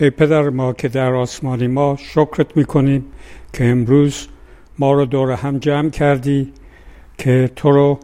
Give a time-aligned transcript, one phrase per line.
[0.00, 3.04] ای پدر ما که در آسمانی ما شکرت می‌کنیم
[3.52, 4.28] که امروز
[4.78, 6.52] ما رو دور هم جمع کردی
[7.18, 7.98] که تو رو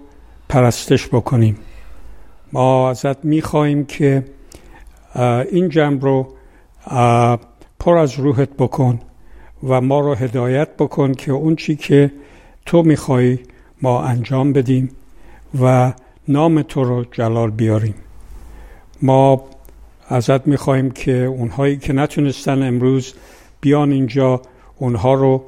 [0.48, 1.56] پرستش بکنیم.
[2.52, 4.24] ما ازت می‌خواهیم که
[5.52, 6.28] این جمع رو
[7.78, 9.00] پر از روحت بکن
[9.68, 12.12] و ما رو هدایت بکن که اون چی که
[12.66, 13.38] تو می‌خوای
[13.82, 14.90] ما انجام بدیم
[15.60, 15.92] و
[16.28, 17.94] نام تو رو جلال بیاریم.
[19.02, 19.44] ما
[20.08, 23.14] ازت می‌خواهیم که اونهایی که نتونستن امروز
[23.60, 24.42] بیان اینجا
[24.76, 25.44] اونها رو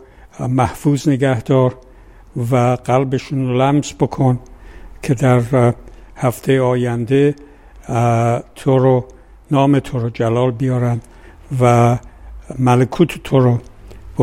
[0.48, 1.76] محفوظ نگه دار
[2.50, 4.38] و قلبشون رو لمس بکن
[5.02, 5.74] که در
[6.16, 7.34] هفته آینده
[8.54, 9.04] تو رو
[9.50, 11.00] نام تو رو جلال بیارن
[11.60, 11.98] و
[12.58, 13.58] ملکوت تو رو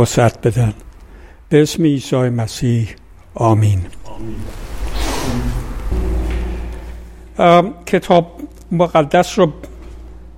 [0.01, 0.73] وسعت بدن.
[1.49, 2.95] به اسم عیسی مسیح.
[3.35, 3.81] آمین,
[7.39, 7.73] آمین.
[7.85, 8.41] کتاب
[8.71, 9.53] مقدس رو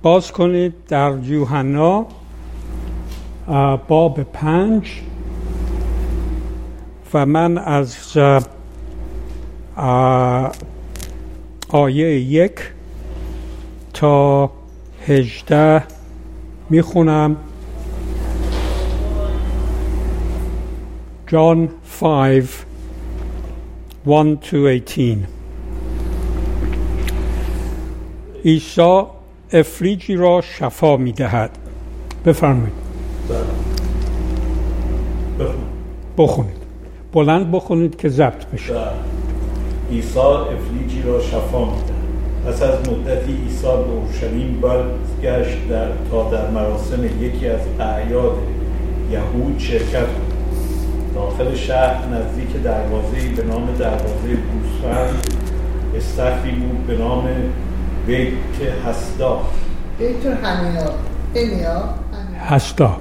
[0.02, 2.06] باز کنید در یوحنا
[3.88, 5.00] باب پنج.
[7.14, 8.16] و من از
[11.68, 12.60] آیه یک
[13.94, 14.50] تا
[15.06, 15.84] هجده
[16.70, 17.36] می‌خونم.
[21.26, 21.68] جان
[22.00, 22.48] 5
[24.06, 25.28] 1 to 18
[28.44, 29.19] عیسی
[29.52, 31.50] افلیجی را شفا می دهد.
[32.26, 32.72] بفرمایید.
[36.18, 36.60] بخونید.
[37.12, 38.74] بلند بخونید که ضبط بشه.
[39.90, 42.00] عیسی افلیجی را شفا می دهد.
[42.46, 48.38] پس از مدتی عیسی به اورشلیم برگشت در تا در مراسم یکی از اعیاد
[49.10, 50.30] یهود شرکت کند
[51.14, 55.26] داخل شهر نزدیک دروازه به نام دروازه گوسفند
[55.96, 57.28] استخری بود به نام
[58.06, 58.32] بیت
[58.86, 59.40] هستا.
[59.98, 60.90] بیت همیا
[62.48, 62.96] هستا.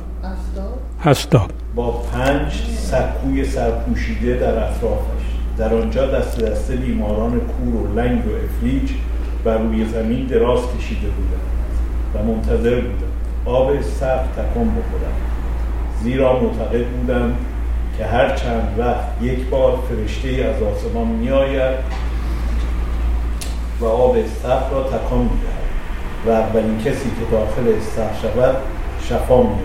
[1.03, 1.47] هستا.
[1.75, 5.23] با پنج سکوی سرپوشیده در اطرافش.
[5.57, 8.91] در آنجا دست دسته بیماران کور و لنگ و افلیج
[9.43, 11.49] بر روی زمین دراز کشیده بودند
[12.13, 13.09] و منتظر بودند.
[13.45, 15.21] آب سخت تکان بخورند
[16.03, 17.35] زیرا معتقد بودند
[17.97, 21.75] که هر چند وقت یک بار فرشته از آسمان می آید
[23.81, 25.29] و آب استخر را تکان می
[26.27, 28.55] و اولین کسی که داخل استخر شود
[29.01, 29.55] شفا می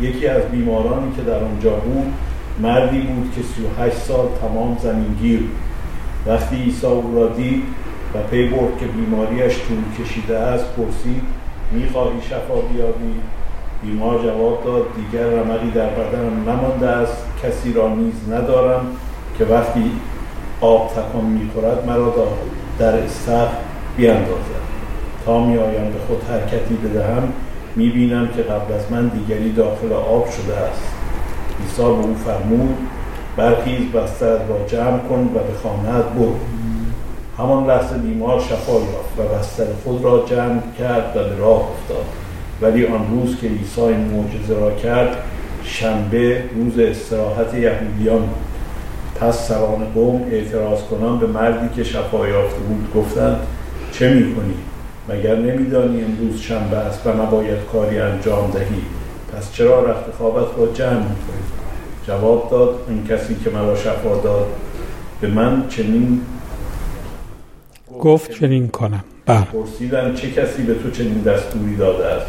[0.00, 2.12] یکی از بیمارانی که در آنجا بود
[2.60, 5.50] مردی بود که 38 سال تمام زمینگیر بود.
[6.26, 7.62] وقتی عیسی او را دید
[8.14, 11.22] و پی برد که بیماریش طول کشیده است پرسید
[11.72, 13.14] می‌خواهی شفا بیابی؟
[13.82, 18.86] بیمار جواب داد دیگر رمقی در بدنم نمانده است کسی را نیز ندارم
[19.38, 19.90] که وقتی
[20.60, 22.10] آب تکان می‌خورد مرا
[22.78, 23.48] در استخ
[23.96, 24.64] بیاندازد.
[25.24, 27.32] تا میآیم به خود حرکتی بدهم
[27.76, 30.82] می‌بینم که قبل از من دیگری داخل آب شده است.
[31.62, 32.76] عیسی به او فرمود
[33.36, 36.34] برخیز بستر را جمع کن و به خانهت برو.
[37.38, 42.04] همان لحظه بیمار شفا یافت و بستر خود را جمع کرد و به راه افتاد.
[42.62, 45.16] ولی آن روز که عیسی این معجزه را کرد
[45.64, 48.53] شنبه روز استراحت یهودیان بود.
[49.24, 53.36] پس سران قوم اعتراض کنان به مردی که شفا یافته بود گفتند
[53.92, 54.54] چه می‌کنی؟
[55.08, 58.82] مگر نمیدانی امروز شنبه است و نباید کاری انجام دهی؟
[59.32, 61.44] پس چرا رخت خوابت را جمع می‌کنی؟
[62.06, 64.46] جواب داد این کسی که مرا شفا داد
[65.20, 66.20] به من چنین
[68.00, 69.04] گفت چنین کنم.
[69.26, 69.40] بله.
[69.40, 72.26] پرسیدن چه کسی به تو چنین دستوری داده است؟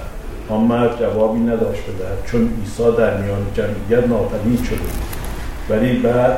[0.49, 4.79] آن مرد جوابی نداشت بدهد چون عیسی در میان جمعیت ناپدید شده
[5.69, 6.37] ولی بعد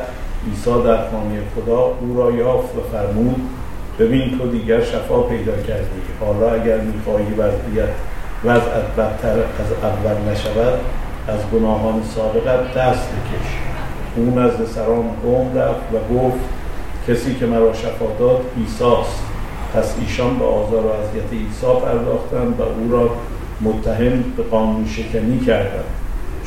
[0.50, 3.42] عیسی در خانه خدا او را یافت و فرمود
[4.00, 6.02] ببین تو دیگر شفا پیدا کردی.
[6.20, 7.90] حالا اگر می‌خواهی وضعیت
[8.46, 10.80] وضعت بدتر از اول نشود
[11.28, 13.48] از گناهان سابقت دست بکش.
[14.16, 16.40] او نزد سران قوم رفت و گفت
[17.08, 19.24] کسی که مرا شفا داد عیساست.
[19.74, 23.10] پس ایشان به آزار و اذیت عیسی پرداختند و او را
[23.62, 25.84] متهم به قانون شکنی کردند.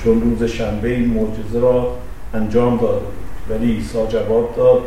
[0.05, 1.89] چون روز شنبه این معجزه را
[2.35, 3.07] انجام داده
[3.49, 4.83] ولی عیسی جواب داد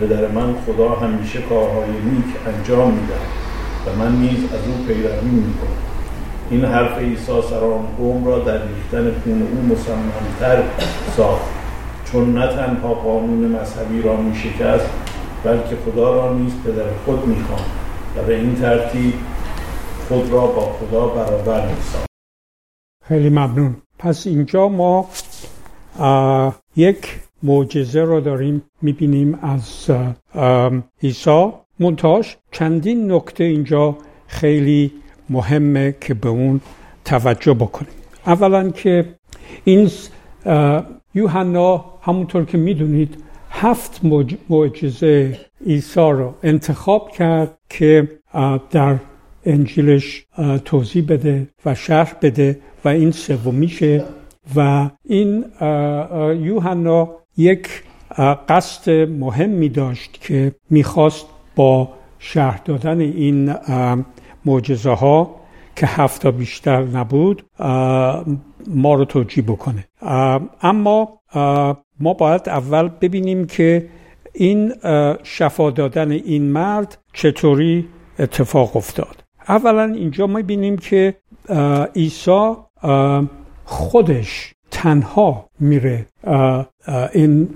[0.00, 3.42] پدر من خدا همیشه کارهای نیک انجام می‌دهد
[3.86, 5.82] و من نیز از او پیروی می‌کنم.
[6.50, 10.62] این حرف عیسی سران قوم را در ریختن خون او مصممتر
[11.16, 11.44] ساخت.
[12.04, 14.90] چون نه تنها قانون مذهبی را میشکست
[15.44, 17.70] بلکه خدا را نیز پدر خود می‌خواند
[18.16, 19.14] و به این ترتیب
[20.08, 22.06] خود را با خدا برابر میساخت.
[23.04, 23.76] خیلی ممنون.
[23.98, 25.08] پس اینجا ما
[26.76, 29.90] یک معجزه رو داریم می‌بینیم از
[31.02, 31.52] عیسی.
[31.80, 33.96] منتاش چندین نکته اینجا
[34.26, 34.92] خیلی
[35.30, 36.60] مهمه که به اون
[37.04, 37.92] توجه بکنیم.
[38.26, 39.04] اولا که
[39.64, 39.90] این
[41.14, 44.00] یوحنا همونطور که می‌دونید هفت
[44.48, 48.08] معجزه عیسی رو انتخاب کرد که
[48.70, 48.96] در
[49.46, 50.26] انجیلش
[50.64, 54.04] توضیح بده و شرح بده و این سومیشه
[54.56, 55.44] و این
[56.44, 57.68] یوحنا یک
[58.48, 61.26] قصد مهمی داشت که می‌خواست
[61.56, 61.88] با
[62.18, 63.54] شرح دادن این
[64.44, 65.36] معجزه ها
[65.76, 67.46] که هفته بیشتر نبود
[68.68, 69.84] ما رو توجیه بکنه.
[70.62, 71.20] اما
[72.00, 73.88] ما باید اول ببینیم که
[74.32, 74.72] این
[75.22, 77.88] شفا دادن این مرد چطوری
[78.18, 79.24] اتفاق افتاد.
[79.48, 81.14] اولا اینجا ما بینیم که
[81.96, 82.52] عیسی
[83.64, 86.06] خودش تنها میره
[87.12, 87.48] این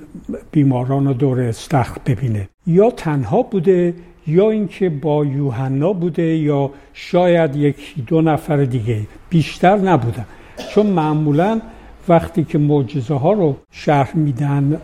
[0.52, 2.49] بیماران رو دور استخر ببینه.
[2.67, 3.94] یا تنها بوده
[4.26, 9.00] یا اینکه با یوحنا بوده یا شاید یکی دو نفر دیگه.
[9.31, 10.26] بیشتر نبودن
[10.70, 11.61] چون معمولا
[12.08, 14.81] وقتی که معجزه ها رو شرح میدن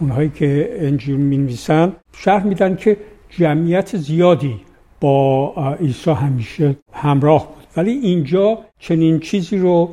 [0.00, 2.96] اونهایی که انجیل می نویسن شرح میدن که
[3.30, 4.54] جمعیت زیادی
[5.00, 7.64] با عیسی همیشه همراه بود.
[7.76, 9.90] ولی اینجا چنین چیزی رو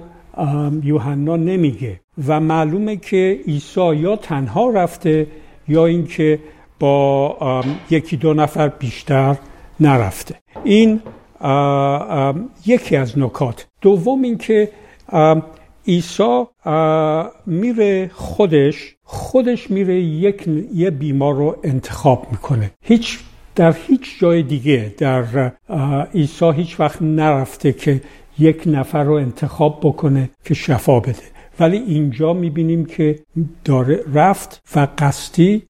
[0.84, 2.00] یوحنا نمیگه.
[2.28, 5.28] و معلومه که عیسی یا تنها رفته
[5.68, 6.40] یا اینکه
[6.80, 9.36] با یکی دو نفر بیشتر
[9.80, 10.36] نرفته.
[10.64, 11.02] این
[12.66, 13.68] یکی از نکات.
[13.82, 14.70] دوم اینکه
[15.88, 16.44] عیسی
[17.46, 22.72] میره خودش خودش میره یک یه بیمار رو انتخاب می‌کنه.
[22.84, 23.20] هیچ
[23.56, 25.52] در هیچ جای دیگه در
[26.14, 28.02] عیسی هیچ وقت نرفته که
[28.40, 31.16] یک نفر رو انتخاب بکنه که شفا بده.
[31.60, 33.20] ولی اینجا می‌بینیم که
[33.66, 35.64] داره رفت و قصدی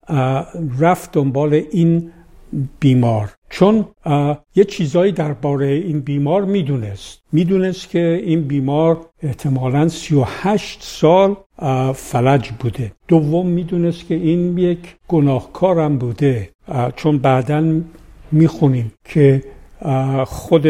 [0.79, 2.11] رفت دنبال این
[2.79, 3.29] بیمار.
[3.49, 3.85] چون
[4.55, 7.21] یه چیزایی درباره این بیمار می‌دونست.
[7.31, 11.35] می‌دونست که این بیمار احتمالا 38 سال
[11.95, 12.91] فلج بوده.
[13.07, 16.49] دوم می‌دونست که این یک گناهکارم بوده.
[16.95, 17.81] چون بعدا
[18.31, 19.43] می‌خونیم که
[20.25, 20.67] خود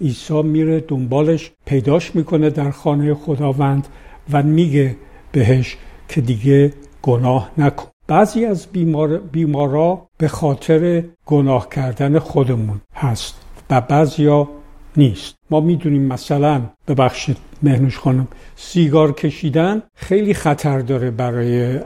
[0.00, 3.88] عیسی میره دنبالش پیداش می‌کنه در خانه خداوند
[4.32, 4.96] و میگه
[5.32, 5.76] بهش
[6.08, 6.72] که دیگه
[7.02, 7.88] گناه نکن.
[8.06, 13.34] بعضی از بیمار بیمارا به خاطر گناه کردن خودمون هست
[13.70, 14.48] و بعضیا
[14.96, 15.34] نیست.
[15.50, 21.78] ما می‌دونیم مثلا ببخشید مهنوش خانم سیگار کشیدن خیلی خطر داره برای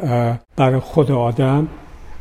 [0.57, 1.69] برای خود آدم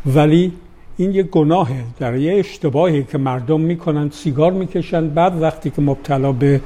[0.06, 0.54] ولی
[1.00, 1.84] این یه گناهه.
[2.00, 5.10] در یه اشتباهی که مردم می‌کنن سیگار می‌کشن.
[5.10, 6.62] بعد وقتی که مبتلا به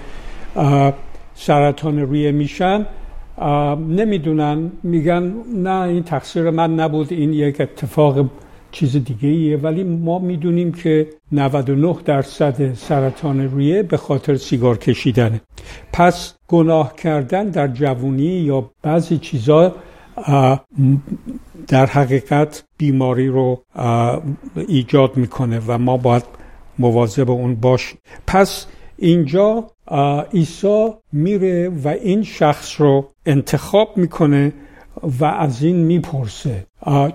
[1.35, 2.85] سرطان ریه میشن
[3.89, 4.71] نمی‌دونن.
[4.83, 7.13] میگن نه این تقصیر من نبود.
[7.13, 8.25] این یک اتفاق
[8.71, 15.41] چیز دیگه ایه ولی ما می‌دونیم که 99 درصد سرطان ریه به خاطر سیگار کشیدنه.
[15.94, 19.75] پس گناه کردن در جوونی یا بعضی چیزا
[21.68, 23.63] در حقیقت بیماری رو
[24.68, 26.24] ایجاد می‌کنه و ما باید
[26.80, 27.98] مواظب اون باشیم.
[28.27, 28.65] پس
[28.98, 29.71] اینجا
[30.33, 34.54] عیسی میره و این شخص رو انتخاب می‌کنه
[35.19, 36.66] و از این می‌پرسه.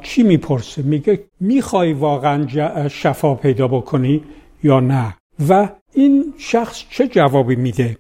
[0.03, 2.47] چی می‌پرسه؟ میگه می‌خوای واقعا
[2.89, 4.23] شفا پیدا بکنی
[4.63, 5.15] یا نه؟
[5.49, 7.97] و این شخص چه جوابی میده؟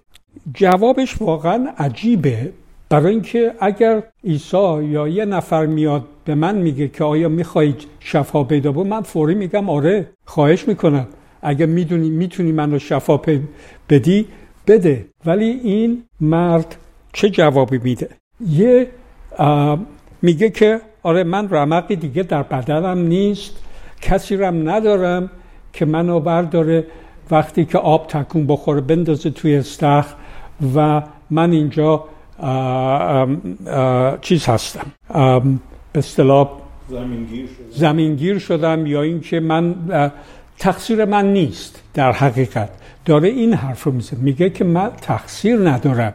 [0.54, 2.52] جوابش واقعا عجیبه.
[2.90, 8.44] برای اینکه اگر عیسی یا یه نفر میاد به من میگه که آیا می‌خوای شفا
[8.44, 11.06] پیدا بکنی من فوری میگم آره خواهش می‌کنم.
[11.42, 13.20] اگر می‌دونی می‌تونی من رو شفا
[13.88, 14.26] بدی
[14.66, 15.06] بده.
[15.26, 16.76] ولی این مرد
[17.12, 18.08] چه جوابی میده؟
[18.50, 18.86] یه
[20.22, 23.56] میگه که آره من رمقی دیگه در بدنم نیست.
[24.00, 25.30] کسی رم ندارم
[25.72, 26.86] که منو برداره.
[27.30, 30.14] وقتی که آب تکون بخوره بندازه توی استخر
[30.76, 32.04] و من اینجا
[34.20, 34.86] چیز هستم.
[35.92, 36.50] به اصطلاح
[37.70, 38.86] زمینگیر شدم.
[38.86, 39.74] یا اینکه من
[40.58, 42.70] تقصیر من نیست در حقیقت.
[43.04, 46.14] داره این حرف رو میزه میگه که من تقصیر ندارم.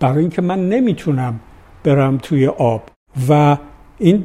[0.00, 1.40] برای اینکه من نمی‌تونم
[1.84, 2.82] برم توی آب.
[3.28, 3.56] و
[3.98, 4.24] این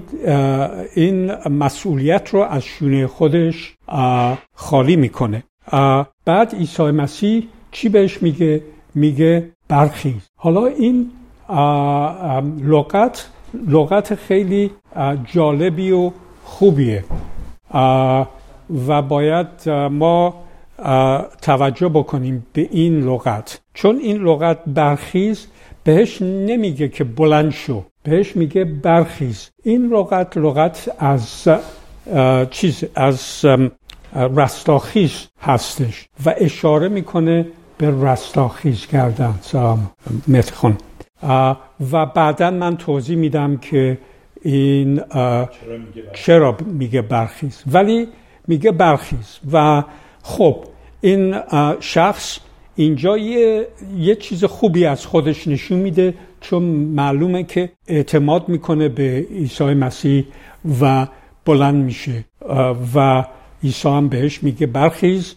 [0.95, 3.75] این مسئولیت رو از شونه خودش
[4.55, 5.43] خالی می‌کنه.
[6.25, 8.61] بعد عیسی مسیح چی بهش میگه؟
[8.95, 10.29] میگه برخیز.
[10.37, 11.11] حالا این
[12.59, 13.29] لغت
[13.67, 14.71] لغت خیلی
[15.33, 16.11] جالبی و
[16.43, 17.03] خوبیه.
[18.87, 20.33] و باید ما
[21.41, 23.59] توجه بکنیم به این لغت.
[23.73, 25.47] چون این لغت برخیز
[25.83, 29.49] بهش نمیگه که بلند شو بهش میگه برخیز.
[29.63, 31.47] این لغت لغت از
[32.51, 33.45] چیز از
[34.15, 37.45] رستاخیز هستش و اشاره می‌کنه
[37.77, 39.39] به رستاخیز کردن.
[40.27, 40.77] متخون
[41.91, 43.97] و بعدا من توضیح میدم که
[44.41, 45.01] این
[46.13, 48.07] چرا میگه برخیز؟ ولی
[48.47, 49.83] میگه برخیز و
[50.23, 50.65] خب
[51.01, 51.35] این
[51.79, 52.39] شخص
[52.75, 59.25] اینجا یه, یه چیز خوبی از خودش نشون میده چون معلومه که اعتماد می‌کنه به
[59.29, 60.25] عیسی مسیح
[60.81, 61.07] و
[61.45, 62.25] بلند میشه.
[62.95, 63.25] و
[63.63, 65.35] عیسی هم بهش میگه برخیز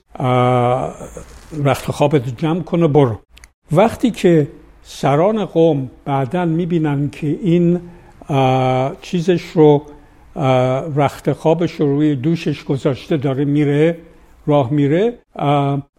[1.64, 3.18] رخت خوابت جمع کنه برو.
[3.72, 4.48] وقتی که
[4.88, 7.80] سران قوم بعدا می‌بینن که این
[9.00, 9.82] چیزش رو
[10.96, 13.96] رخت خوابش رو روی دوشش گذاشته داره میره
[14.46, 15.18] راه میره.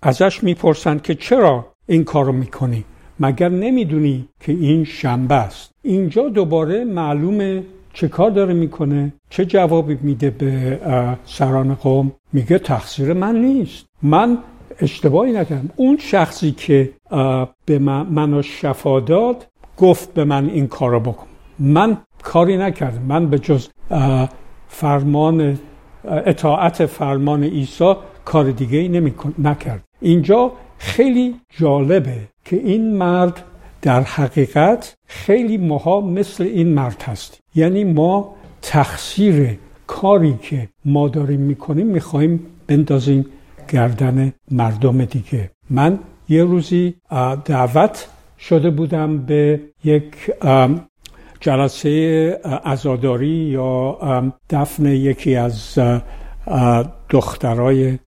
[0.02, 2.84] ازش می‌پرسن که چرا این کارو می‌کنی؟
[3.20, 7.64] مگر نمی‌دونی که این شنبه است؟ اینجا دوباره معلومه
[7.94, 10.80] چه کار داره می‌کنه چه جوابی میده به
[11.26, 12.12] سران قوم.
[12.34, 13.86] میگه تقصیر من نیست.
[14.02, 14.38] من
[14.82, 15.70] اشتباهی نکردم.
[15.76, 16.90] اون شخصی که
[17.66, 21.28] به من منو شفا داد گفت به من این کارو بکن.
[21.60, 23.02] من کاری نکردم.
[23.02, 23.68] من به جز
[24.68, 25.60] فرمان
[26.06, 27.94] اطاعت فرمان عیسی
[28.26, 29.84] کار دیگه ای نمی نکرد.
[30.02, 33.44] اینجا خیلی جالبه که این مرد
[33.82, 37.40] در حقیقت خیلی ماها مثل این مرد هست.
[37.56, 39.58] یعنی ما تقصیر
[39.88, 43.26] کاری که ما داریم می‌کنیم می‌خوایم بندازیم
[43.68, 45.52] گردن مردم دیگه.
[45.70, 46.96] من یه روزی
[47.46, 48.08] دعوت
[48.40, 50.14] شده بودم به یک
[51.40, 53.98] جلسه ازاداری یا
[54.50, 55.80] دفن یکی از
[57.10, 58.00] دخترای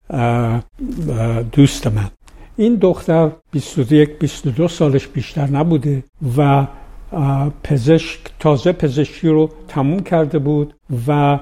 [1.53, 2.11] دوست من.
[2.57, 6.05] این دختر 21 22 سالش بیشتر نبوده
[6.37, 6.67] و
[7.63, 10.75] پزشک تازه پزشکی رو تموم کرده بود
[11.09, 11.39] و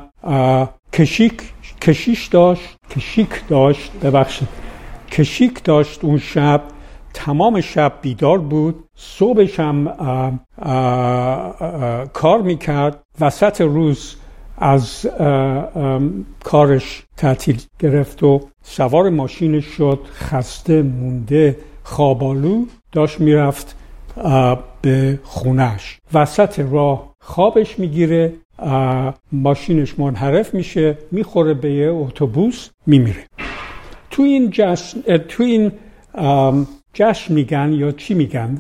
[0.92, 1.42] کشیک
[1.82, 4.48] کشیش داشت کشیک داشت ببخشید.
[5.12, 6.62] کشیک داشت اون شب
[7.14, 8.84] تمام شب بیدار بود.
[8.96, 9.84] صبحش هم
[12.12, 13.02] کار می‌کرد.
[13.20, 14.16] وسط روز
[14.58, 15.06] از
[16.44, 20.00] کارش تعطیل گرفت و سوار ماشینش شد.
[20.14, 23.76] خسته مونده خوابالو داشت می‌رفت
[24.82, 28.32] به خونش وسط راه خوابش می‌گیره.
[29.32, 33.24] ماشینش منحرف میشه می‌خوره به یه اتوبوس میمیره.
[34.10, 35.72] تو این جشن تو این
[36.94, 38.58] جشن میگن یا چی میگن؟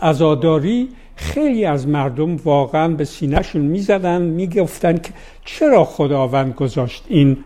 [0.00, 0.88] ازاداری.
[1.16, 5.10] خیلی از مردم واقعا به سینهشون می‌زدن می‌گفتن که
[5.44, 7.36] چرا خداوند گذاشت این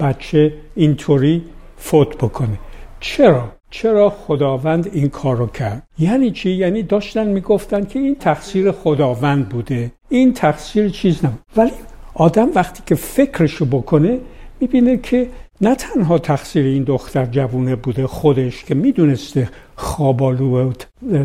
[0.00, 1.44] بچه اینطوری
[1.76, 2.58] فوت بکنه؟
[3.00, 8.72] چرا؟ چرا خداوند این کار رو کرد؟ یعنی چی؟ یعنی داشتن می‌گفتن که این تقصیر
[8.72, 9.92] خداوند بوده.
[10.08, 11.40] این تقصیر چیز نبود.
[11.56, 11.70] ولی
[12.14, 14.18] آدم وقتی که فکرشو بکنه
[14.60, 15.28] می‌بینه که
[15.62, 20.72] نه تنها تقصیر این دختر جوونه بوده خودش که می‌دونسته خوابالو و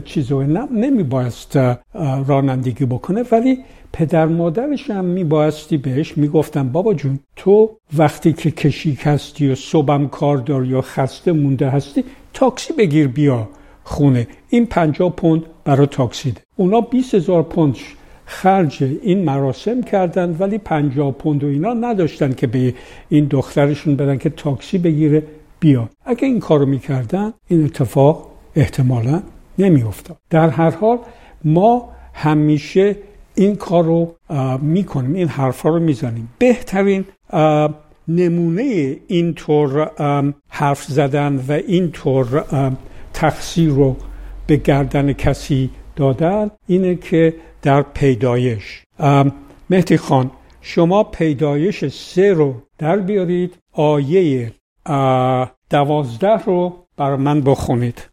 [0.05, 1.59] چیزو نمیبایست
[2.27, 3.59] رانندگی بکنه ولی
[3.93, 10.07] پدر مادرش هم میبایستی بهش می‌گفتن بابا جون تو وقتی که کشیک هستی و صبحم
[10.07, 12.03] کار داری یا خسته مونده هستی
[12.33, 13.49] تاکسی بگیر بیا
[13.83, 14.27] خونه.
[14.49, 16.41] این پنجاه پوند برای تاکسی ده.
[16.55, 17.75] اونا 20 هزار پوند
[18.29, 22.73] خرج این مراسم کردن ولی پنجاه پوند و اینا نداشتن که به
[23.09, 25.23] این دخترشون بدن که تاکسی بگیره
[25.59, 29.21] بیا اگه این کارو می‌کردن این اتفاق احتمالا
[29.59, 30.17] نمیافتاد.
[30.29, 30.97] در هر حال
[31.43, 32.95] ما همیشه
[33.35, 34.15] این کار رو
[34.61, 36.29] می‌کنیم این حرفا رو می‌زنیم.
[36.39, 37.05] بهترین
[38.07, 39.91] نمونه اینطور
[40.49, 42.45] حرف زدن و اینطور
[43.13, 43.95] تقصیر رو
[44.47, 48.83] به گردن کسی دادن اینه که در پیدایش.
[49.69, 54.53] مهدی خان شما پیدایش سه رو در بیارید آیه
[55.69, 58.09] دوازده رو بر من بخونید.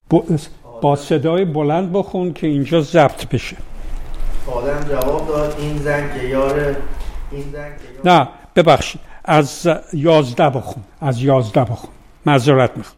[0.81, 3.57] با صدای بلند بخون که اینجا ضبط بشه.
[4.53, 6.76] آدم جواب داد این زن که یار
[7.31, 7.69] این زن
[8.03, 8.09] که.
[8.11, 9.00] نه ببخشید.
[9.25, 10.83] از یازده بخون.
[11.00, 11.91] از یازده بخون.
[12.26, 12.97] معذرت می‌خوام.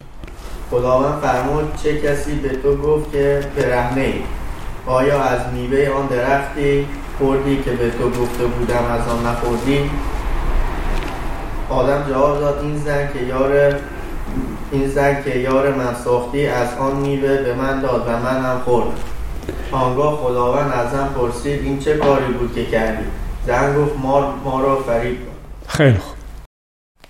[0.71, 4.23] خداوند فرمود چه کسی به تو گفت که برهنه ای؟
[4.87, 6.87] آیا از میوه آن درختی
[7.19, 9.90] خوردی که به تو گفته بودم از آن نخوردی؟
[11.71, 13.75] آدم جواب داد این زن که یار
[14.73, 18.59] این زن که یار من ساختی از آن میوه به من داد و من هم
[18.64, 18.95] خوردم
[19.73, 23.05] آنگاه خداوند ازم پرسید این چه کاری بود که کردی؟
[23.47, 25.19] زن گفت ما, ما را فریب
[25.66, 26.16] خیلی خوب.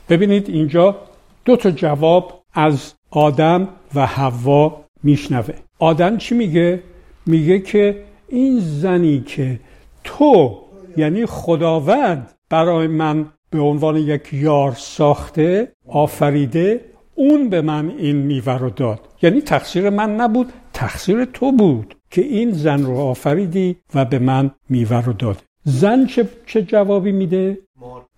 [0.08, 0.96] ببینید اینجا
[1.44, 5.54] دو تا جواب از آدم و حوا میشنوه.
[5.78, 6.82] آدم چی میگه؟
[7.26, 9.60] میگه که این زنی که
[10.04, 10.58] تو
[10.96, 16.80] یعنی خداوند برای من به عنوان یک یار ساخته آفریده
[17.14, 19.00] اون به من این میوه رو داد.
[19.22, 24.50] یعنی تقصیر من نبود تقصیر تو بود که این زن رو آفریدی و به من
[24.68, 27.58] میوه رو داده زن چه, چه جوابی میده؟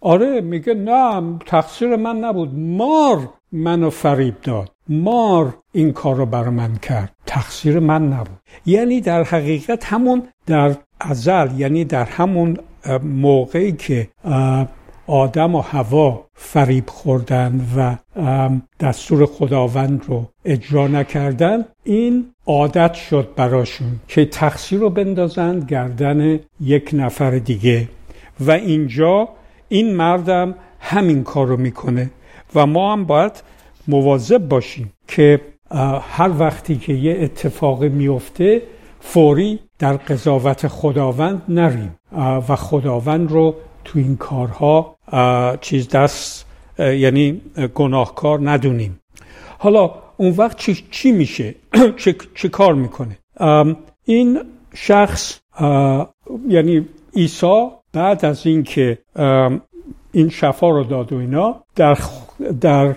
[0.01, 2.55] آره میگه نه تقصیر من نبود.
[2.55, 4.71] مار منو فریب داد.
[4.89, 7.13] مار این کار رو بر من کرد.
[7.27, 8.39] تقصیر من نبود.
[8.67, 12.57] یعنی در حقیقت همون در ازل یعنی در همون
[13.03, 14.09] موقعی که
[15.07, 17.97] آدم و هوا فریب خوردن و
[18.81, 26.91] دستور خداوند رو اجرا نکردن این عادت شد براشون که تقصیر رو بندازند گردن یک
[26.93, 27.89] نفر دیگه.
[28.41, 29.29] و اینجا
[29.69, 32.11] این مردم همین کار رو می‌کنه.
[32.55, 33.33] و ما هم باید
[33.89, 35.41] مواظب باشیم که
[36.03, 38.63] هر وقتی که یه اتفاق میفته
[39.01, 41.95] فوری در قضاوت خداوند نریم.
[42.49, 43.55] و خداوند رو
[43.85, 44.97] تو این کارها
[45.61, 46.47] چیز دست
[46.79, 47.41] یعنی
[47.75, 49.01] گناهکار ندونیم.
[49.59, 51.55] حالا اون وقت چی, چی میشه؟
[52.05, 53.19] چه،, چه کار می‌کنه؟
[54.05, 54.41] این
[54.75, 55.41] شخص
[56.49, 58.99] یعنی عیسی بعد از اینکه
[60.13, 61.99] این شفا رو داد و اینا در,
[62.61, 62.97] در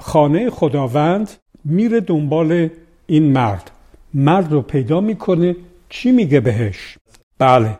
[0.00, 1.30] خانه خداوند
[1.64, 2.68] میره دنبال
[3.06, 3.70] این مرد.
[4.14, 5.56] مرد رو پیدا می‌کنه.
[5.88, 6.98] چی میگه بهش؟
[7.38, 7.78] بله.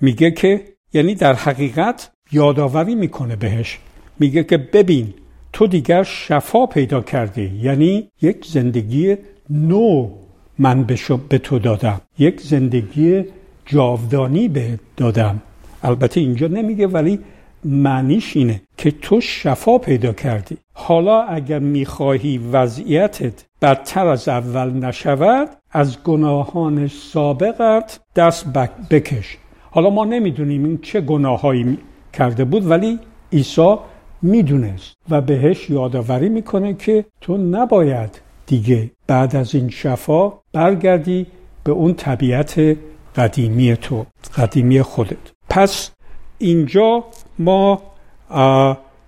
[0.00, 3.78] میگه که یعنی در حقیقت یادآوری می‌کنه بهش.
[4.18, 5.14] میگه که ببین
[5.52, 7.52] تو دیگر شفا پیدا کردی.
[7.62, 9.16] یعنی یک زندگی
[9.50, 10.10] نو
[10.58, 10.84] من
[11.28, 12.00] به تو دادم.
[12.18, 13.24] یک زندگی
[13.66, 15.42] جاودانی به دادم.
[15.82, 17.18] البته اینجا نمیگه ولی
[17.64, 20.56] معنیش اینه که تو شفا پیدا کردی.
[20.74, 28.46] حالا اگر می‌خواهی وضعیتت بدتر از اول نشود از گناهان سابقت دست
[28.90, 29.36] بکش.
[29.70, 31.78] حالا ما نمی‌دونیم این چه گناهایی
[32.12, 32.98] کرده بود ولی
[33.32, 33.76] عیسی
[34.22, 41.26] می‌دونست و بهش یادآوری می‌کنه که تو نباید دیگه بعد از این شفا برگردی
[41.64, 42.76] به اون طبیعت
[43.16, 44.06] قدیمی تو
[44.36, 45.16] قدیمی خودت.
[45.50, 45.90] پس
[46.38, 47.04] اینجا
[47.38, 47.82] ما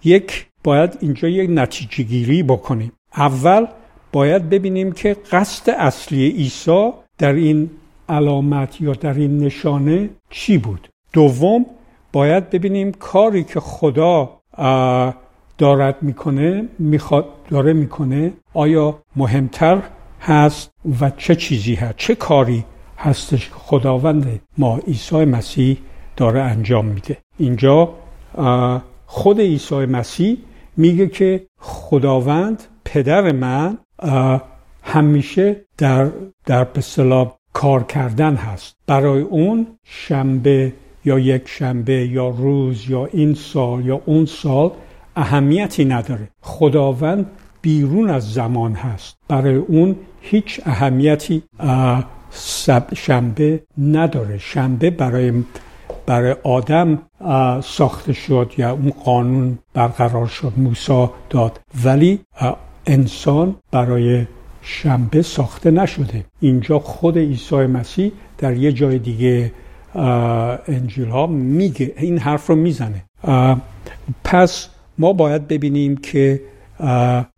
[0.04, 2.92] یک باید اینجا یک نتیجه گیری بکنیم.
[3.16, 3.66] اول
[4.12, 7.70] باید ببینیم که قصد اصلی عیسی در این
[8.08, 10.88] علامت یا در این نشانه چی بود.
[11.12, 11.66] دوم
[12.12, 14.30] باید ببینیم کاری که خدا
[15.58, 19.82] دارد می‌کنه می‌خواد داره می‌کنه آیا مهمتر
[20.20, 22.64] هست و چه چیزی هست؟ چه کاری
[22.98, 25.78] هستش که خداوند ما عیسی مسیح
[26.16, 27.88] داره انجام میده؟ اینجا
[29.06, 30.38] خود عیسی مسیح
[30.76, 33.78] میگه که خداوند پدر من
[34.82, 36.10] همیشه در
[36.46, 36.82] در به
[37.52, 38.76] کار کردن هست.
[38.86, 40.72] برای اون شنبه
[41.04, 44.70] یا یک شنبه یا روز یا این سال یا اون سال
[45.16, 46.28] اهمیتی نداره.
[46.40, 47.26] خداوند
[47.62, 49.16] بیرون از زمان هست.
[49.28, 51.42] برای اون هیچ اهمیتی
[52.94, 54.38] شنبه نداره.
[54.38, 55.32] شنبه برای
[56.06, 56.98] برای آدم
[57.64, 61.60] ساخته شد یا اون قانون برقرار شد موسی داد.
[61.84, 62.20] ولی
[62.86, 64.26] انسان برای
[64.62, 66.24] شنبه ساخته نشده.
[66.40, 69.52] اینجا خود عیسی مسیح در یه جای دیگه
[70.68, 73.04] انجیل ها میگه این حرف رو می‌زنه.
[74.24, 74.68] پس
[74.98, 76.42] ما باید ببینیم که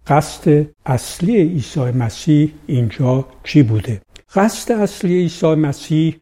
[0.06, 4.00] قصد اصلی عیسی مسیح اینجا چی بوده.
[4.34, 6.16] قصد اصلی عیسی مسیح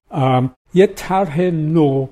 [0.76, 2.06] یه طرح نو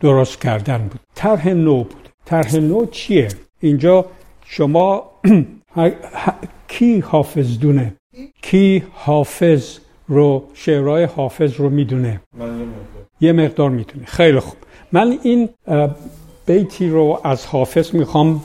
[0.00, 1.00] درست کردن بود.
[1.14, 2.08] طرح نو بود.
[2.24, 3.28] طرح نو چیه؟
[3.60, 4.04] اینجا
[4.44, 5.10] شما
[6.68, 7.94] کی حافظ دونه؟
[8.42, 12.20] کی حافظ رو شعرهای حافظ رو می‌دونه؟
[13.20, 13.70] یه مقدار.
[13.70, 14.56] می‌دونه خیلی خوب.
[14.92, 15.48] من این
[16.46, 18.42] بیتی رو از حافظ می‌خوام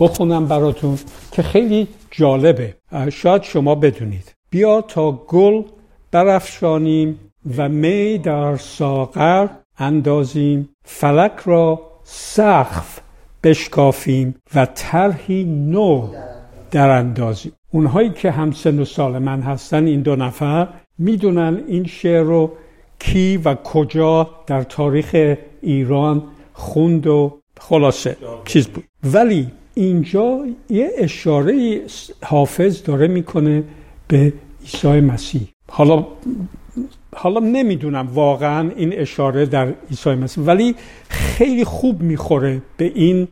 [0.00, 0.98] بخونم براتون
[1.32, 2.74] که خیلی جالبه.
[3.12, 4.34] شاید شما بدونید.
[4.50, 5.62] بیا تا گل
[6.10, 7.18] برافشانیم.
[7.56, 10.68] و می در ساغر اندازیم.
[10.84, 13.00] فلک را سقف
[13.42, 16.08] بشکافیم و طرحی نو
[16.70, 17.52] در اندازیم.
[17.70, 22.52] اونهایی که همسن و سال من هستن این دو نفر می‌دونن این شعر رو
[22.98, 28.84] کی و کجا در تاریخ ایران خوند و خلاصه چیز بود.
[29.04, 31.80] ولی اینجا یه اشاره
[32.24, 33.64] حافظ داره می‌کنه
[34.08, 35.48] به عیسی مسیح.
[35.70, 36.06] حالا
[37.16, 40.74] حالا نمی‌دونم واقعا این اشاره در عیسی مسیح ولی
[41.08, 43.28] خیلی خوب می‌خوره به این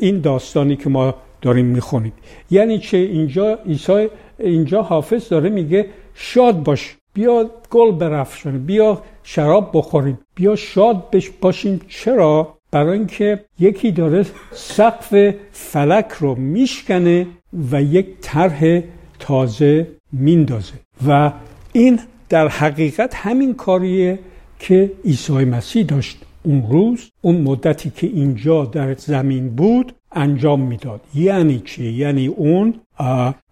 [0.00, 2.12] این داستانی که ما داریم می‌خونیم.
[2.50, 9.70] یعنی چه؟ اینجا عیسی اینجا حافظ داره میگه شاد باش بیا گل برفشن بیا شراب
[9.74, 11.04] بخوریم بیا شاد
[11.40, 11.80] باشیم.
[11.88, 17.26] چرا؟ برای اینکه یکی داره سقف فلک رو میشکنه
[17.72, 18.80] و یک طرح
[19.18, 20.72] تازه میندازه
[21.08, 21.32] و
[21.72, 24.18] این در حقیقت همین کاریه
[24.58, 26.18] که عیسی مسیح داشت.
[26.42, 31.00] اون روز اون مدتی که اینجا در زمین بود انجام می‌داد.
[31.14, 32.74] یعنی چی؟ یعنی اون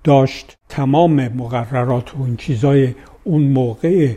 [0.05, 4.13] داشت تمام مقررات و این چیزای اون موقع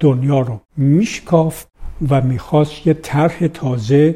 [0.00, 1.68] دنیا رو میشکافت
[2.08, 4.14] و می‌خواست یه طرح تازه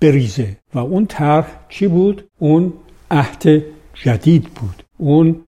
[0.00, 0.56] بریزه.
[0.74, 2.72] و اون طرح چی بود؟ اون
[3.10, 3.62] عهد
[3.94, 4.81] جدید بود.
[5.02, 5.44] اون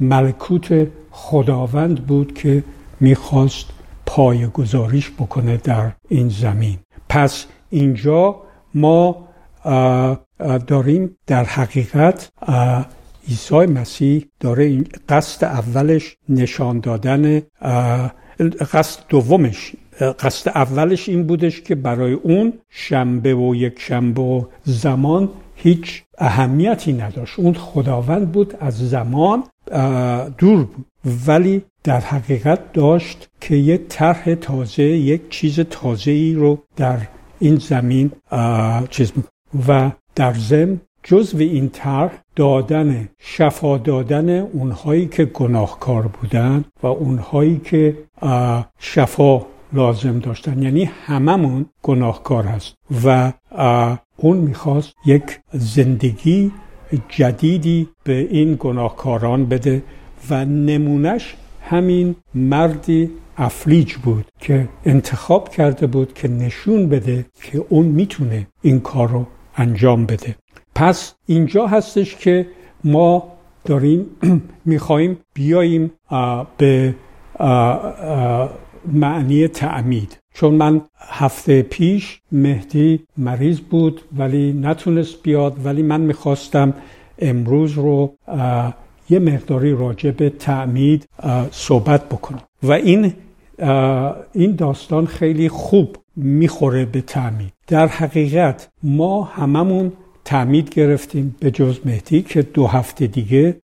[0.00, 2.64] ملکوت خداوند بود که
[3.00, 3.66] می‌خواست
[4.06, 6.78] پای گذاریش بکنه در این زمین.
[7.08, 8.36] پس اینجا
[8.74, 9.28] ما
[10.66, 12.30] داریم در حقیقت
[13.28, 17.42] عیسی مسیح داره این قصد اولش نشان دادن
[18.72, 25.28] قصد دومش قصد اولش این بودش که برای اون شنبه و یک شنبه و زمان
[25.56, 27.38] هیچ اهمیتی نداشت.
[27.38, 29.44] اون خداوند بود از زمان
[30.38, 30.86] دور بود.
[31.26, 36.98] ولی در حقیقت داشت که یک طرح تازه یک چیز تازه ای رو در
[37.38, 38.10] این زمین
[38.90, 39.12] چیز
[39.68, 47.60] و در ضمن جزو این طرح دادن شفا دادن اونهایی که گناهکار بودن و اونهایی
[47.64, 47.98] که
[48.78, 49.40] شفا
[49.72, 50.62] لازم داشتن.
[50.62, 52.74] یعنی هممون گناهکار هست.
[53.04, 53.32] و
[54.16, 56.52] اون می‌خواست یک زندگی
[57.08, 59.82] جدیدی به این گناهکاران بده
[60.30, 67.86] و نمونش همین مردی افلیج بود که انتخاب کرده بود که نشون بده که اون
[67.86, 69.26] می‌تونه این کار رو
[69.56, 70.36] انجام بده.
[70.74, 72.46] پس اینجا هستش که
[72.84, 73.32] ما
[73.64, 74.06] داریم
[74.64, 75.90] می‌خواهیم بیاییم
[76.58, 76.94] به
[78.92, 80.18] معنی تعمید.
[80.38, 86.74] چون من هفته پیش مهدی مریض بود ولی نتونست بیاد ولی من می‌خواستم
[87.18, 88.14] امروز رو
[89.10, 91.08] یه مقداری راجع به تعمید
[91.50, 92.42] صحبت بکنم.
[92.62, 93.12] و این
[94.32, 97.52] این داستان خیلی خوب می‌خوره به تعمید.
[97.66, 99.92] در حقیقت ما هممون
[100.24, 103.56] تعمید گرفتیم به جز مهدی که دو هفته دیگه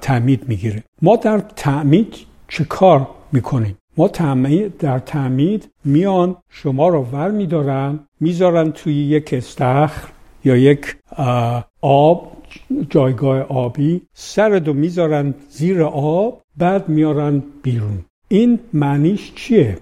[0.00, 0.84] تعمید می‌گیره.
[1.02, 2.14] ما در تعمید
[2.48, 4.10] چه کار می‌کنیم؟ ما
[4.78, 10.08] در تعمید میان شما رو ور میدارن می‌ذارن توی یک استخر
[10.44, 10.96] یا یک
[11.80, 12.32] آب
[12.90, 19.78] جایگاه آبی سردو می‌ذارن زیر آب بعد میارن بیرون این معنیش چیه؟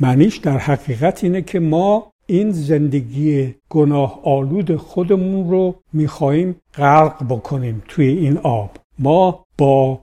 [0.00, 7.82] معنیش در حقیقت اینه که ما این زندگی گناه آلود خودمون رو می‌خواهیم غرق بکنیم
[7.88, 10.00] توی این آب ما با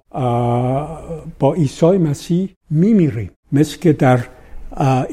[1.39, 3.29] با عیسی مسیح میمیریم.
[3.51, 4.19] مثل که در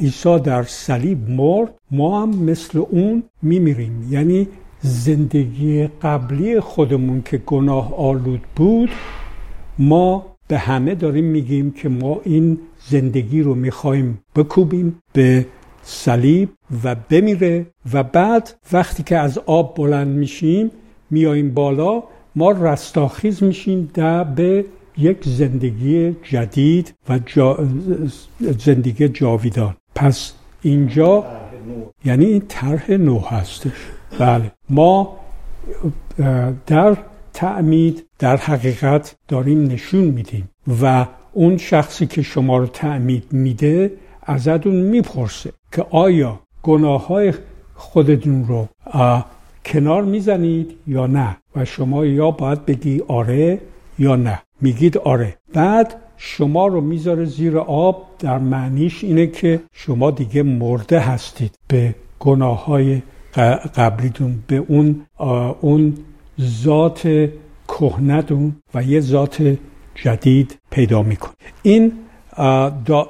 [0.00, 4.08] عیسی در صلیب مرد ما هم مثل اون میمیریم.
[4.10, 4.48] یعنی
[4.80, 8.90] زندگی قبلی خودمون که گناه آلود بود
[9.78, 15.46] ما به همه داریم میگیم که ما این زندگی رو می‌خوایم بکوبیم به
[15.82, 16.48] صلیب
[16.84, 20.70] و بمیره و بعد وقتی که از آب بلند میشیم
[21.10, 22.02] میاییم بالا
[22.36, 24.64] ما رستاخیز میشیم در به
[24.98, 27.18] یک زندگی جدید و
[28.40, 29.76] زندگی جاویدان.
[29.94, 31.24] پس اینجا
[32.04, 33.72] یعنی این طرح نو هستش.
[34.18, 34.52] بله.
[34.70, 35.16] ما
[36.66, 36.96] در
[37.32, 40.48] تعمید در حقیقت داریم نشون میدیم
[40.82, 43.92] و اون شخصی که شما رو تعمید میده
[44.22, 47.34] ازتون می‌پرسه که آیا گناه های
[47.74, 48.68] خودتون رو
[49.64, 53.60] کنار می‌زنید یا نه؟ و شما یا باید بگی آره
[53.98, 54.42] یا نه.
[54.60, 55.36] میگید آره.
[55.54, 61.54] بعد شما رو می‌ذاره زیر آب در معنیش اینه که شما دیگه مرده هستید.
[61.68, 63.02] به گناه های
[63.76, 65.06] قبلیتون به اون
[65.60, 65.94] اون
[66.40, 67.28] ذات
[67.68, 69.56] کهنتون و یه ذات
[69.94, 71.30] جدید پیدا میکن
[71.62, 71.92] این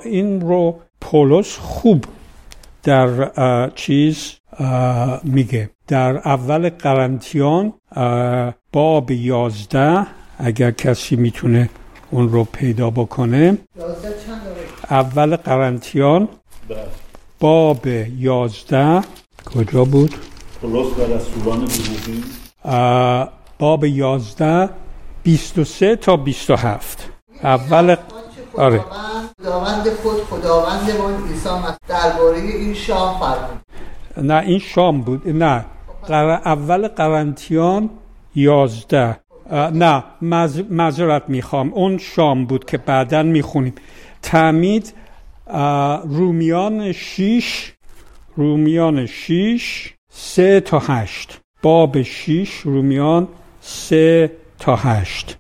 [0.04, 2.04] این رو پولس خوب
[2.83, 4.33] در چیز
[5.23, 7.73] میگه در اول قرنتیان
[8.73, 10.07] باب یازده
[10.38, 11.68] اگر کسی می‌تونه
[12.11, 13.59] اون رو پیدا بکنه
[14.90, 16.29] اول قرنتیان.
[17.40, 17.87] باب
[18.18, 19.01] یازده
[19.55, 20.14] کجا بود؟
[20.62, 21.68] و رسولان
[23.59, 24.68] باب یازده
[25.23, 27.09] بیست و سه تا بیست و هفت
[27.42, 27.97] اول
[28.56, 28.84] آره.
[29.40, 31.48] خداوند خود خداوندمان عیسی
[31.88, 33.60] درباره این شام فرمود.
[34.16, 35.28] نه این شام بود.
[35.28, 35.64] نه.
[36.10, 37.90] اول قرنتیان
[38.34, 39.16] یازده.
[39.52, 40.04] نه
[40.70, 41.72] مذارت می‌خوام.
[41.72, 43.74] اون شام بود که بعدا می‌خونیم.
[44.22, 44.94] تعمید
[46.04, 47.72] رومیان شیش
[48.36, 51.40] رومیان شیش سه تا هشت.
[51.62, 53.28] باب شیش رومیان
[53.60, 55.36] سه تا هشت.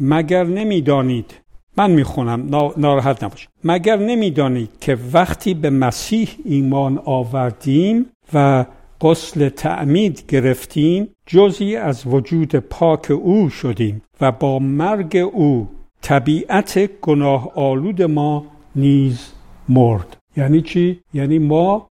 [0.00, 1.34] مگر نمی‌دانید
[1.76, 8.64] من می‌خونم ناراحت نباش مگر نمی‌دانید که وقتی به مسیح ایمان آوردیم و
[9.00, 15.68] غسل تعمید گرفتیم جزی از وجود پاک او شدیم و با مرگ او
[16.02, 19.32] طبیعت گناه آلود ما نیز
[19.68, 21.88] مرد یعنی چی؟ یعنی ما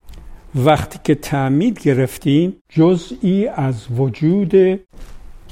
[0.55, 4.79] وقتی که تعمید گرفتیم جزئی از وجود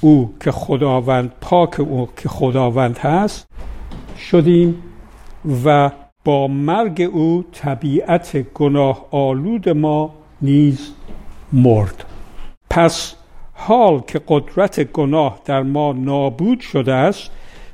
[0.01, 3.47] او که خداوند پاک او که خداوند هست
[4.31, 4.83] شدیم
[5.65, 5.91] و
[6.25, 10.91] با مرگ او طبیعت گناه آلود ما نیز
[11.53, 12.05] مرد.
[12.69, 13.15] پس
[13.53, 17.31] حال که قدرت گناه در ما نابود شده است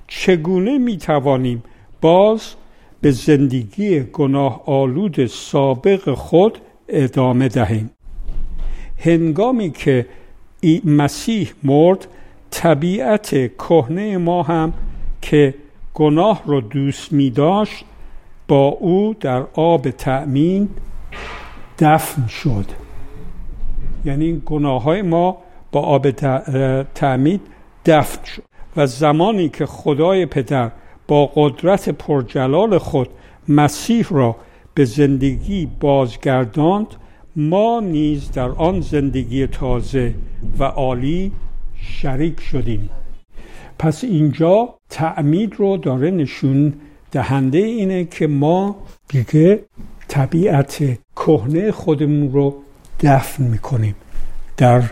[0.07, 1.63] چگونه می توانیم
[2.01, 2.53] باز
[3.01, 6.57] به زندگی گناه آلود سابق خود
[6.87, 7.89] ادامه دهیم؟
[8.97, 10.05] هنگامی که
[10.85, 12.07] مسیح مرد
[12.51, 14.73] طبیعت کهنه ما هم
[15.21, 15.53] که
[15.99, 17.85] گناه رو دوست می داشت
[18.47, 20.69] با او در آب تأمین
[21.79, 22.65] دفن شد.
[24.05, 25.37] یعنی گناه های ما
[25.71, 26.11] با آب
[26.95, 27.41] تعمید
[27.85, 28.43] دفن شد.
[28.77, 30.71] و زمانی که خدای پدر
[31.07, 33.09] با قدرت پرجلال خود
[33.47, 34.35] مسیح را
[34.73, 36.87] به زندگی بازگرداند
[37.35, 40.15] ما نیز در آن زندگی تازه
[40.59, 41.31] و عالی
[41.75, 42.89] شریک شدیم.
[43.79, 46.73] پس اینجا تعمید رو داره نشون
[47.11, 48.75] دهنده اینه که ما
[49.07, 49.59] دیگه
[50.07, 50.83] طبیعت
[51.15, 52.55] کهنه خودمون رو
[52.99, 53.95] دفن می‌کنیم
[54.57, 54.83] در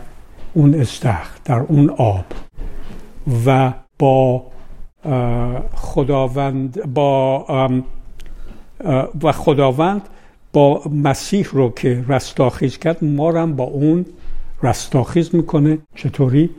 [0.54, 2.26] اون استخ در اون آب
[3.46, 4.44] و با
[5.76, 7.46] خداوند با
[9.24, 10.02] و خداوند
[10.54, 14.06] با مسیح رو که رستاخیز کرد ما رو با اون
[14.64, 15.78] رستاخیز می‌کنه.
[15.96, 16.50] چطوری؟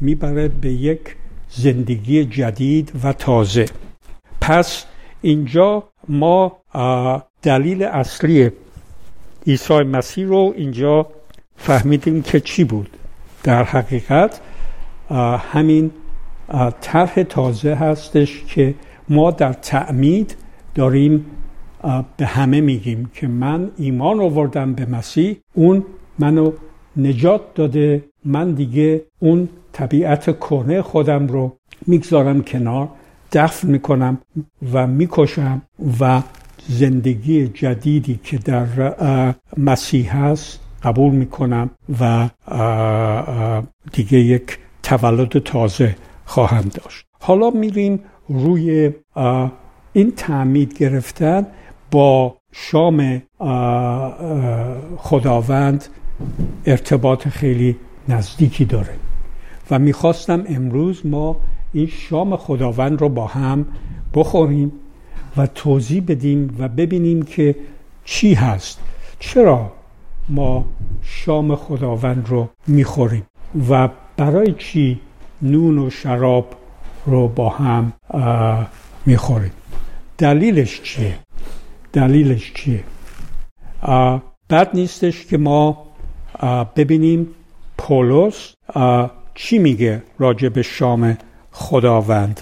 [0.00, 1.16] می‌بره به یک
[1.54, 3.66] زندگی جدید و تازه.
[4.40, 4.84] پس
[5.22, 6.56] اینجا ما
[7.42, 8.50] دلیل اصلی
[9.46, 11.06] عیسی مسیح رو اینجا
[11.56, 12.90] فهمیدیم که چی بود.
[13.42, 14.40] در حقیقت
[15.52, 15.90] همین
[16.80, 18.74] طرح تازه هستش که
[19.08, 20.36] ما در تعمید
[20.74, 21.26] داریم
[22.16, 25.84] به همه میگیم که من ایمان آوردم به مسیح اون
[26.18, 26.52] منو
[26.96, 31.56] نجات داده من دیگه اون طبیعت کنه خودم رو
[31.86, 32.88] می‌گذارم کنار
[33.32, 34.18] دفن می‌کنم
[34.72, 35.62] و می‌کشم
[36.00, 36.22] و
[36.68, 38.66] زندگی جدیدی که در
[39.56, 42.28] مسیح هست قبول می‌کنم و
[43.92, 47.06] دیگه یک تولد تازه خواهم داشت.
[47.20, 48.90] حالا میریم روی
[49.92, 51.46] این تعمید گرفتن
[51.90, 53.22] با شام
[54.96, 55.84] خداوند
[56.66, 57.76] ارتباط خیلی
[58.08, 58.94] نزدیکی داره.
[59.72, 61.36] و می‌خواستم امروز ما
[61.72, 63.66] این شام خداوند رو با هم
[64.14, 64.72] بخوریم
[65.36, 67.56] و توضیح بدیم و ببینیم که
[68.04, 68.80] چی هست.
[69.18, 69.72] چرا
[70.28, 70.64] ما
[71.02, 73.22] شام خداوند رو می‌خوریم
[73.70, 75.00] و برای چی
[75.42, 76.54] نون و شراب
[77.06, 77.92] رو با هم
[79.06, 79.52] می‌خوریم؟
[80.18, 81.18] دلیلش چیه؟
[81.92, 82.84] دلیلش چیه؟
[84.50, 85.86] بد نیستش که ما
[86.76, 87.28] ببینیم
[87.78, 88.54] پولس
[89.34, 91.18] چی میگه راجع به شام
[91.52, 92.40] خداوند؟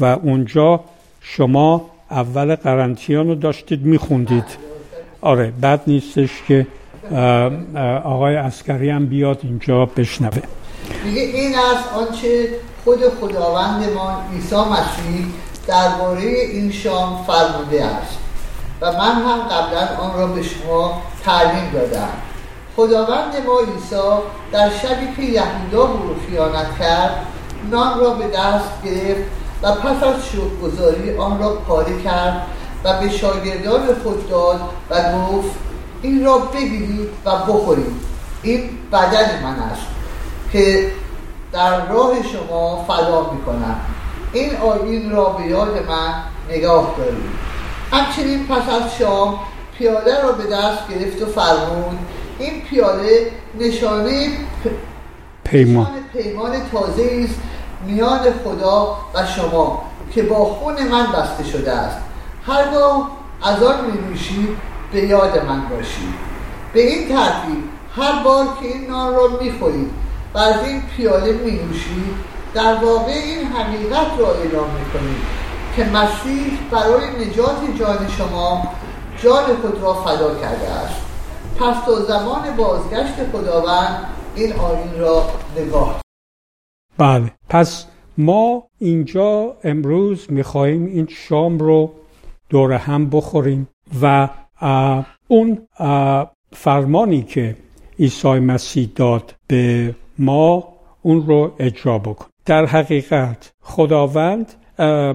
[0.00, 0.80] و اونجا
[1.20, 4.44] شما اول قرنتیان رو داشتید میخوندید.
[5.20, 6.66] آره بد نیستش که
[8.04, 10.42] آقای اسکری هم بیاد اینجا بشنوه.
[11.04, 12.48] میگه این است آنچه
[12.84, 15.26] خود خداوند ما عیسی مسیح
[15.66, 18.18] درباره این شام فرموده است.
[18.80, 22.08] و من هم قبلا آن را به شما تعلیم دادم.
[22.76, 23.96] خداوند ما عیسی
[24.52, 27.26] در شبی که یهودا او رو خیانت کرد
[27.70, 29.30] نان را به دست گرفت
[29.62, 30.14] و پس از
[30.62, 32.46] گذاری آن را پاره کرد
[32.84, 34.60] و به شاگردان خود داد
[34.90, 35.50] و گفت
[36.02, 38.14] این را بگیرید و بخورید.
[38.42, 39.86] این بدن من است
[40.52, 40.92] که
[41.52, 43.80] در راه شما فدا می‌کنم.
[44.32, 46.14] این آیین را به یاد من
[46.50, 47.44] نگاه دارید
[47.92, 49.38] همچنین پس از شام
[49.78, 51.98] پیاله را به دست گرفت و فرمود
[52.38, 54.28] این پیاله نشانه
[55.44, 55.86] پیمان.
[56.12, 57.40] پیمان تازه است
[57.86, 59.82] میان خدا و شما
[60.14, 61.96] که با خون من بسته شده است.
[62.46, 63.10] هرگاه
[63.42, 64.18] از آن می
[64.92, 66.14] به یاد من باشید
[66.72, 67.64] به این ترتیب
[67.96, 69.90] هر بار که این نان را می‌خورید
[70.34, 72.14] و از این پیاله می نوشید
[72.54, 75.22] در واقع این حقیقت را اعلام می‌کنید
[75.76, 78.72] که مسیح برای نجات جان شما
[79.22, 81.13] جان خود را فدا کرده است.
[81.60, 84.04] پس تا زمان بازگشت خداوند
[84.36, 85.22] این آین را
[85.58, 86.00] نگاه
[86.98, 87.32] بله.
[87.48, 87.86] پس
[88.18, 91.90] ما اینجا امروز می‌خواهیم این شام رو
[92.48, 93.68] دور هم بخوریم
[94.02, 94.28] و
[95.28, 95.68] اون
[96.52, 97.56] فرمانی که
[97.98, 100.68] عیسی مسیح داد به ما
[101.02, 102.26] اون رو اجرا بکن.
[102.44, 104.52] در حقیقت خداوند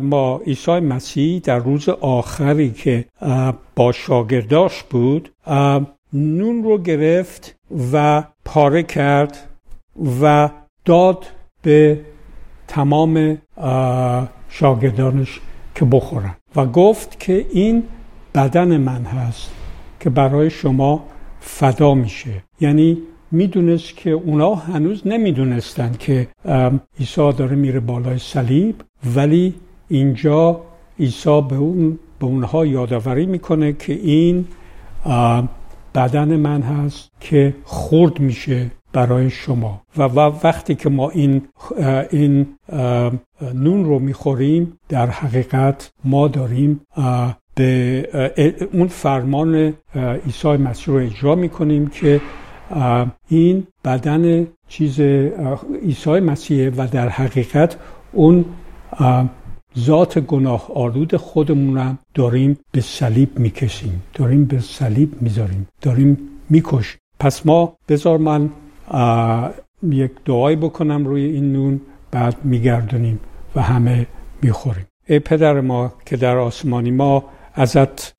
[0.01, 3.05] ما عیسی مسیح در روز آخری که
[3.75, 5.31] با شاگرداش بود
[6.13, 7.55] نون رو گرفت
[7.93, 9.37] و پاره کرد
[10.21, 10.49] و
[10.85, 11.25] داد
[11.61, 11.99] به
[12.67, 13.37] تمام
[14.49, 15.39] شاگردانش
[15.75, 17.83] که بخورن و گفت که این
[18.35, 19.51] بدن من هست
[19.99, 21.05] که برای شما
[21.39, 22.43] فدا میشه.
[22.61, 22.97] یعنی
[23.31, 26.27] می‌دونست که اونا هنوز نمی‌دونستند که
[26.99, 28.75] عیسی داره میره بالای صلیب
[29.15, 29.53] ولی
[29.89, 30.61] اینجا
[30.99, 34.45] عیسی به اون به اونها یادآوری می‌کنه که این
[35.95, 39.81] بدن من هست که خورد میشه برای شما.
[39.97, 40.01] و
[40.43, 41.41] وقتی که ما این
[42.09, 42.47] این
[43.53, 46.81] نون رو می‌خوریم در حقیقت ما داریم
[47.55, 48.09] به
[48.73, 49.73] اون فرمان
[50.25, 52.21] عیسی مسیح رو اجرا می‌کنیم که
[53.27, 54.99] این بدن چیز
[55.83, 57.77] عیسی مسیح و در حقیقت
[58.11, 58.45] اون
[59.77, 66.17] ذات گناه آلود خودمونم داریم به صلیب می‌کشیم داریم به صلیب می‌ذاریم داریم
[66.49, 66.97] میکش.
[67.19, 68.49] پس ما بذار من
[69.83, 73.19] یک دعای بکنم روی این نون بعد میگردونیم
[73.55, 74.07] و همه
[74.41, 74.85] می‌خوریم.
[75.07, 78.13] ای پدر ما که در آسمانی ما ازت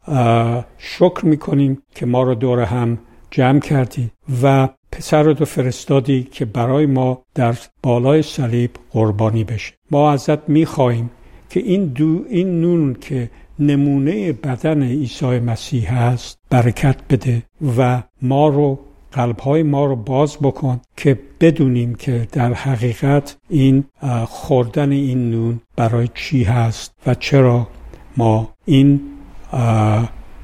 [0.79, 2.99] شکر می‌کنیم که ما رو دور هم
[3.31, 4.11] جمع کردی
[4.43, 9.75] و پسر رو فرستادی که برای ما در بالای صلیب قربانی بشه.
[9.91, 11.11] ما ازت می‌خواهیم
[11.51, 17.43] که این دو این نون که نمونه بدن عیسی مسیح هست برکت بده
[17.79, 18.79] و ما رو
[19.13, 23.85] قلبهای ما رو باز بکن که بدونیم که در حقیقت این
[24.27, 27.69] خوردن این نون برای چی هست و چرا
[28.17, 29.01] ما این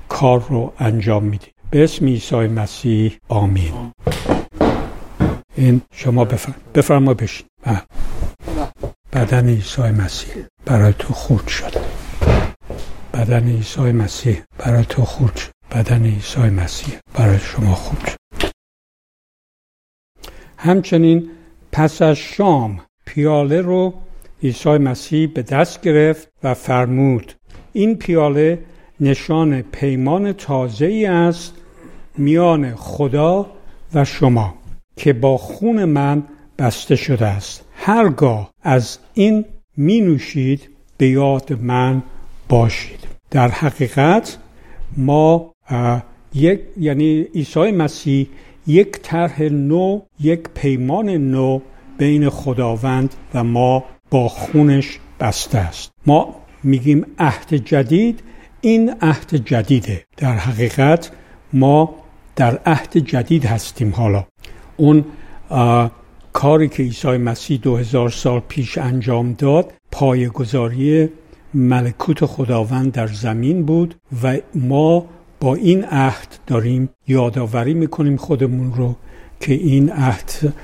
[0.08, 1.50] کار رو انجام میدیم.
[1.70, 3.12] به اسم عیسی مسیح.
[3.28, 3.72] آمین.
[5.56, 6.26] این شما
[6.74, 7.46] بفرما بشین.
[9.16, 11.74] بدن عیسی مسیح برای تو خورد شد.
[13.14, 15.50] بدن عیسی مسیح برای تو خورد شد.
[15.72, 18.16] بدن عیسی مسیح برای شما خورد
[20.58, 21.30] همچنین
[21.72, 23.94] پس از شام پیاله رو
[24.42, 27.32] عیسی مسیح به دست گرفت و فرمود
[27.72, 28.58] این پیاله
[29.00, 31.54] نشان پیمان تازه ای است
[32.18, 33.46] میان خدا
[33.94, 34.54] و شما
[34.96, 36.22] که با خون من
[36.58, 37.64] بسته شده است.
[37.76, 39.44] هرگاه از این
[39.76, 42.02] می نوشید به یاد من
[42.48, 43.06] باشید.
[43.30, 44.38] در حقیقت
[44.96, 45.54] ما
[46.34, 48.28] یک یعنی عیسی مسیح
[48.66, 51.60] یک طرح نو یک پیمان نو
[51.98, 55.90] بین خداوند و ما با خونش بسته است.
[56.06, 58.20] ما میگیم عهد جدید
[58.60, 60.04] این عهد جدیده.
[60.16, 61.10] در حقیقت
[61.52, 61.94] ما
[62.36, 64.24] در عهد جدید هستیم حالا.
[64.76, 65.04] اون
[66.36, 71.08] کاری که عیسی مسیح دو هزار سال پیش انجام داد پایگذاری
[71.54, 75.06] ملکوت خداوند در زمین بود و ما
[75.40, 78.96] با این عهد داریم یادآوری می‌کنیم خودمون رو
[79.40, 80.54] که این عهد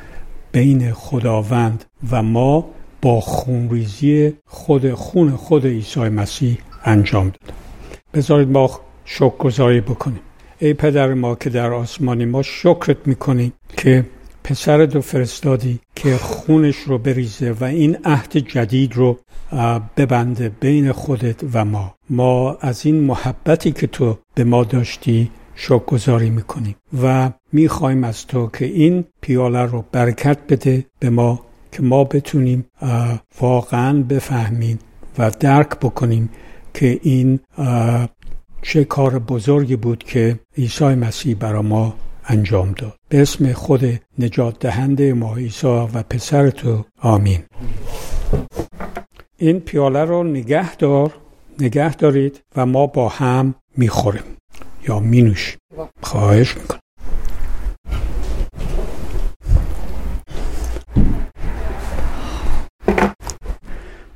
[0.52, 2.68] بین خداوند و ما
[3.02, 7.52] با خونریزی خود خون خود عیسی مسیح انجام داد.
[8.14, 8.70] بذارید ما
[9.04, 10.20] شکر گذاری بکنیم.
[10.58, 14.04] ای پدر ما که در آسمانی ما شکرت می‌کنیم که
[14.44, 19.18] پسر دو فرستادی که خونش رو بریزه و این عهد جدید رو
[19.96, 21.94] ببنده بین خودت و ما.
[22.10, 28.26] ما از این محبتی که تو به ما داشتی شکر گذاری می‌کنیم و می‌خوایم از
[28.26, 31.40] تو که این پیاله رو برکت بده به ما
[31.72, 32.64] که ما بتونیم
[33.40, 34.78] واقعا بفهمیم
[35.18, 36.30] و درک بکنیم
[36.74, 37.40] که این
[38.62, 42.94] چه کار بزرگی بود که عیسی مسیح برای ما انجام داد.
[43.08, 47.42] به اسم خود نجات دهنده ما عیسی و پسر تو آمین.
[49.38, 51.12] این پیاله رو نگه دار
[51.60, 54.22] نگه دارید و ما با هم می‌خوریم
[54.88, 55.56] یا مینوش.
[56.02, 56.78] خواهش می‌کنم.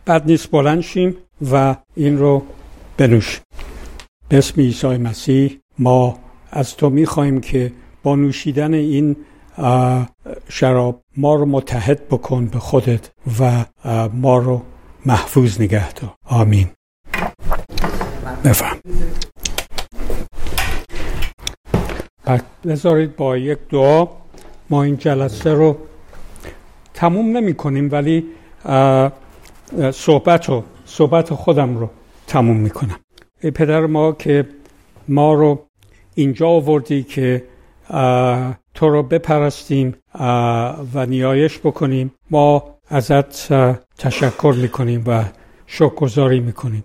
[0.04, 1.16] بعد نیست بلند شیم
[1.52, 2.42] و این رو
[2.96, 3.42] بنوشیم.
[4.28, 6.18] به اسم عیسی مسیح ما
[6.50, 7.72] از تو می‌خواهیم که
[8.06, 9.16] با نوشیدن این
[10.48, 13.64] شراب ما رو متحد بکن به خودت و
[14.12, 14.62] ما رو
[15.06, 16.14] محفوظ نگه دار.
[16.24, 16.68] آمین.
[18.44, 18.76] بفهم.
[22.64, 24.08] بذارید با یک دعا
[24.70, 25.76] ما این جلسه رو
[26.94, 28.24] تموم نمی کنیم ولی
[29.92, 31.90] صحبت و صحبت خودم رو
[32.26, 33.00] تموم می‌کنم
[33.42, 34.48] ای پدر ما که
[35.08, 35.66] ما رو
[36.14, 37.42] اینجا آوردی که
[38.74, 39.94] تو رو بپرستیم
[40.94, 42.12] و نیایش بکنیم.
[42.30, 43.52] ما ازت
[43.98, 45.24] تشکر می‌کنیم و
[45.66, 46.84] شکرگزاری می‌کنیم.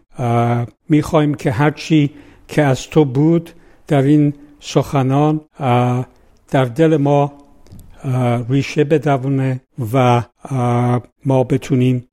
[0.90, 2.12] می‌خواهیم که هرچی
[2.48, 3.50] که از تو بود
[3.88, 5.42] در این سخنان
[6.50, 7.34] در دل ما
[8.50, 9.62] ریشه بدونه
[9.94, 10.24] و
[11.26, 12.08] ما بتونیم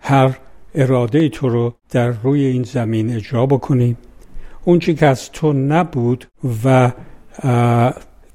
[0.00, 0.38] هر
[0.74, 3.96] اراده تو رو در روی این زمین اجرا بکنیم.
[4.64, 6.26] اون که از تو نبود
[6.64, 6.92] و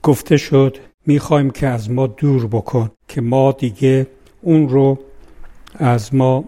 [0.04, 4.08] گفته شد می‌خوایم که از ما دور بکن که ما دیگه
[4.42, 5.00] اون رو
[5.76, 6.44] از ما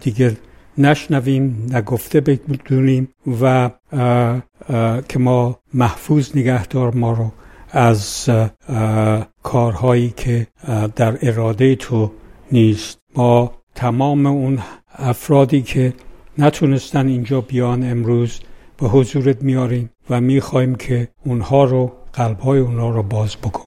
[0.00, 0.36] دیگه
[0.78, 3.08] نشنویم نگفته بدونیم
[3.42, 3.70] و
[5.08, 7.32] که ما محفوظ نگهدار ما رو
[7.70, 8.30] از
[9.42, 10.46] کارهایی که
[10.96, 12.10] در اراده تو
[12.52, 12.98] نیست.
[13.16, 14.58] ما تمام اون
[14.98, 15.94] افرادی که
[16.38, 18.40] نتونستن اینجا بیان امروز
[18.78, 23.62] به حضورت میاریم و می‌خوایم که اونها رو قلبهای اونها رو باز بکن.